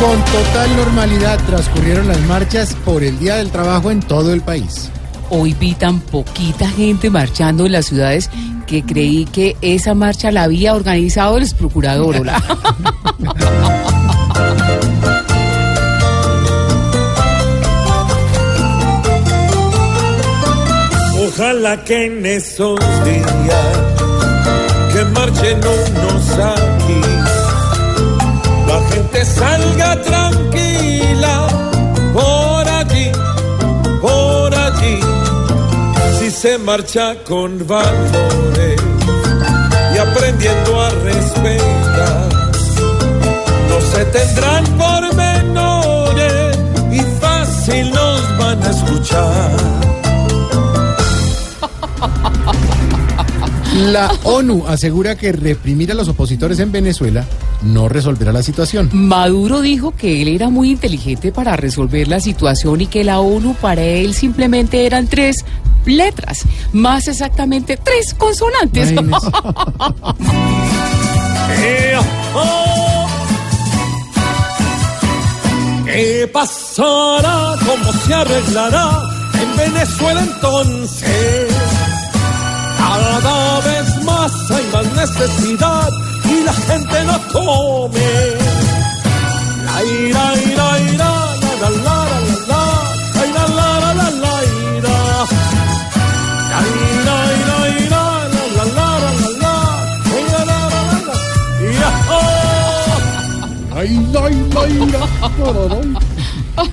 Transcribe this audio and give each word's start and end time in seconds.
Con 0.00 0.24
total 0.24 0.76
normalidad 0.76 1.38
transcurrieron 1.46 2.08
las 2.08 2.18
marchas 2.22 2.74
por 2.86 3.04
el 3.04 3.18
Día 3.18 3.36
del 3.36 3.50
Trabajo 3.50 3.90
en 3.90 4.00
todo 4.00 4.32
el 4.32 4.40
país. 4.40 4.90
Hoy 5.28 5.52
vi 5.52 5.74
tan 5.74 6.00
poquita 6.00 6.66
gente 6.68 7.10
marchando 7.10 7.66
en 7.66 7.72
las 7.72 7.84
ciudades 7.86 8.30
que 8.66 8.82
creí 8.82 9.26
que 9.26 9.58
esa 9.60 9.92
marcha 9.94 10.32
la 10.32 10.44
había 10.44 10.74
organizado 10.74 11.36
el 11.36 11.46
procurador. 11.54 12.16
Hola. 12.16 12.42
Ojalá 21.26 21.84
que 21.84 22.06
en 22.06 22.24
esos 22.24 22.78
días 23.04 23.78
que 24.92 25.04
marchen 25.06 25.58
unos 25.58 26.30
aquí, 26.38 27.00
la 28.70 28.80
gente 28.90 29.24
salga 29.24 30.00
tranquila 30.02 31.34
por 32.12 32.68
allí, 32.68 33.10
por 34.00 34.54
allí, 34.54 35.00
si 36.18 36.30
se 36.30 36.56
marcha 36.58 37.16
con 37.24 37.66
valores 37.66 38.80
y 39.94 39.98
aprendiendo 39.98 40.80
a 40.80 40.90
respetar, 40.90 42.28
no 43.70 43.78
se 43.92 44.04
tendrán 44.16 44.64
por 44.82 45.14
menores 45.16 46.58
y 46.92 47.00
fácil 47.20 47.90
nos 47.90 48.38
van 48.38 48.62
a 48.62 48.70
escuchar. 48.70 49.50
La 53.94 54.12
ONU 54.24 54.64
asegura 54.68 55.16
que 55.16 55.32
reprimir 55.32 55.90
a 55.90 55.94
los 55.94 56.08
opositores 56.08 56.58
en 56.60 56.70
Venezuela 56.70 57.24
no 57.62 57.88
resolverá 57.88 58.32
la 58.32 58.42
situación. 58.42 58.90
Maduro 58.92 59.60
dijo 59.60 59.92
que 59.92 60.22
él 60.22 60.28
era 60.28 60.48
muy 60.48 60.70
inteligente 60.70 61.32
para 61.32 61.56
resolver 61.56 62.08
la 62.08 62.20
situación 62.20 62.80
y 62.80 62.86
que 62.86 63.04
la 63.04 63.20
ONU 63.20 63.54
para 63.54 63.82
él 63.82 64.14
simplemente 64.14 64.86
eran 64.86 65.06
tres 65.06 65.44
letras, 65.84 66.44
más 66.72 67.08
exactamente 67.08 67.76
tres 67.76 68.14
consonantes. 68.14 68.92
¿Qué 75.84 76.30
pasará? 76.32 77.56
¿Cómo 77.66 77.92
se 77.92 78.14
arreglará 78.14 79.02
en 79.34 79.56
Venezuela 79.56 80.20
entonces? 80.22 81.48
Cada 82.78 83.60
vez 83.60 84.04
más 84.04 84.32
hay 84.50 84.64
más 84.72 84.86
necesidad 84.94 85.88
y 86.24 86.44
la 86.44 86.52
gente 86.52 87.04
no 87.04 87.19
oh. 87.34 87.90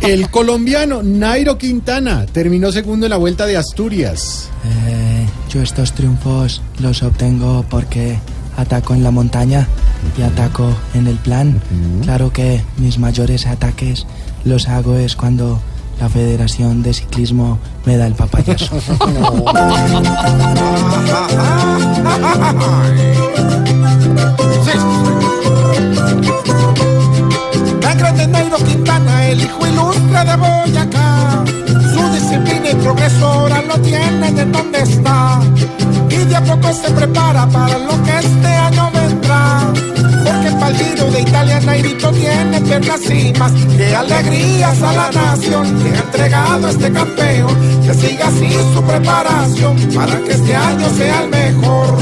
El 0.00 0.30
colombiano 0.30 1.02
Nairo 1.02 1.58
Quintana 1.58 2.26
terminó 2.26 2.70
segundo 2.70 3.06
en 3.06 3.10
la 3.10 3.16
vuelta 3.16 3.44
de 3.46 3.56
Asturias. 3.56 4.50
Eh, 4.64 5.26
yo 5.50 5.62
estos 5.62 5.92
triunfos 5.92 6.62
los 6.78 7.02
obtengo 7.02 7.64
porque 7.68 8.18
ataco 8.56 8.94
en 8.94 9.02
la 9.02 9.10
montaña 9.10 9.68
y 10.18 10.22
ataco 10.22 10.74
en 10.94 11.06
el 11.06 11.16
plan. 11.16 11.60
Claro 12.02 12.32
que 12.32 12.62
mis 12.78 12.98
mayores 12.98 13.46
ataques 13.46 14.06
los 14.44 14.68
hago 14.68 14.96
es 14.96 15.16
cuando 15.16 15.60
la 16.00 16.08
Federación 16.08 16.82
de 16.82 16.94
Ciclismo 16.94 17.58
me 17.84 17.96
da 17.96 18.06
el 18.06 18.14
papayazo. 18.14 18.76
La 27.80 27.94
grande 27.94 28.26
Nairo 28.26 28.56
Quintana, 28.58 29.26
el 29.28 29.40
hijo 29.40 29.66
ilustre 29.66 30.24
de 30.24 30.36
Boyacá. 30.36 31.44
Su 31.94 32.12
disciplina 32.12 32.70
y 32.70 32.74
progreso 32.74 33.48
lo 33.66 33.78
tiene 33.80 34.32
de 34.32 34.44
donde 34.46 34.80
está. 34.80 35.40
Y 36.10 36.16
de 36.16 36.36
a 36.36 36.42
poco 36.42 36.72
se 36.72 36.90
prepara 36.90 37.46
para 37.48 37.78
lo 37.78 38.02
que 38.02 38.18
este 38.18 38.48
año 38.48 38.90
vendrá. 38.92 39.72
Porque 40.24 40.48
el 40.48 40.76
Giro 40.76 41.10
de 41.10 41.20
Italia 41.20 41.60
Nairito 41.60 42.10
tiene 42.12 42.60
piernas 42.60 43.10
y 43.10 43.32
más 43.38 43.52
de 43.76 43.94
alegrías 43.94 44.82
a 44.82 44.92
la 44.92 45.10
nación. 45.10 45.84
Le 45.84 45.90
ha 45.90 46.00
entregado 46.00 46.68
este 46.68 46.92
campeón. 46.92 47.82
Que 47.84 47.94
siga 47.94 48.28
así 48.28 48.48
su 48.74 48.82
preparación 48.82 49.76
para 49.94 50.18
que 50.20 50.32
este 50.32 50.56
año 50.56 50.90
sea 50.96 51.22
el 51.22 51.30
mejor. 51.30 51.98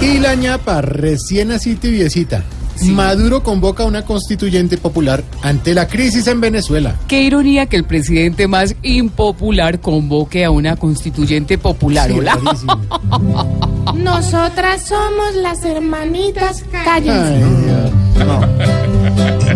Y 0.00 0.18
la 0.18 0.34
ñapa, 0.34 0.80
recién 0.80 1.50
así 1.50 1.76
tibiecita. 1.76 2.44
Maduro 2.82 3.42
convoca 3.42 3.84
a 3.84 3.86
una 3.86 4.04
constituyente 4.04 4.76
popular 4.76 5.22
ante 5.42 5.74
la 5.74 5.86
crisis 5.86 6.26
en 6.26 6.40
Venezuela. 6.40 6.96
Qué 7.08 7.22
ironía 7.22 7.66
que 7.66 7.76
el 7.76 7.84
presidente 7.84 8.48
más 8.48 8.74
impopular 8.82 9.80
convoque 9.80 10.44
a 10.44 10.50
una 10.50 10.76
constituyente 10.76 11.58
popular. 11.58 12.10
Sí, 12.10 12.18
Hola. 12.18 12.38
Nosotras 13.94 14.82
somos 14.82 15.34
las 15.36 15.64
hermanitas 15.64 16.64
Cállense. 16.84 17.12
Ay, 17.12 17.42
Dios. 17.64 18.04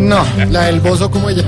No, 0.00 0.24
la 0.50 0.64
del 0.64 0.80
bozo 0.80 1.10
como 1.10 1.28
ella. 1.30 1.44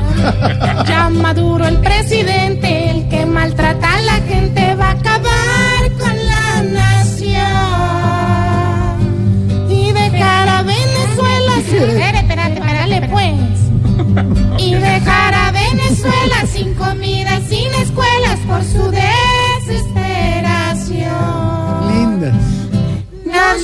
Ya 0.87 1.08
Maduro 1.10 1.66
el 1.66 1.78
presidente, 1.78 2.91
el 2.91 3.08
que 3.08 3.26
maltrata 3.26 3.97
a 3.97 4.00
la 4.02 4.14
gente 4.22 4.69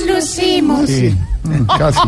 lucimos. 0.07 0.87
Sí, 0.89 1.15
mm, 1.43 1.63
casi. 1.77 1.99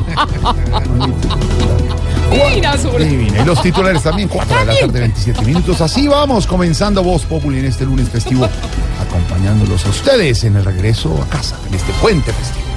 Mira, 2.56 2.78
sobre- 2.78 3.06
Divina. 3.06 3.42
Y 3.42 3.46
los 3.46 3.62
titulares 3.62 4.04
también, 4.04 4.28
4 4.28 4.60
de 4.60 4.66
la 4.66 4.76
tarde, 4.80 5.00
27 5.00 5.46
minutos. 5.46 5.82
Así 5.82 6.08
vamos, 6.08 6.46
comenzando 6.46 7.04
Voz 7.04 7.24
Populi 7.26 7.60
en 7.60 7.66
este 7.66 7.86
lunes 7.86 8.08
festivo, 8.10 8.48
acompañándolos 9.02 9.86
a 9.86 9.90
ustedes 9.90 10.44
en 10.44 10.56
el 10.58 10.66
regreso 10.66 11.20
a 11.24 11.26
casa, 11.30 11.58
en 11.68 11.74
este 11.76 11.92
puente 11.94 12.32
festivo. 12.32 12.69